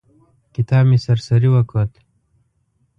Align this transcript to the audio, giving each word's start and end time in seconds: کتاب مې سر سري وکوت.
کتاب 0.55 0.83
مې 0.89 0.97
سر 1.05 1.17
سري 1.27 1.49
وکوت. 1.51 1.91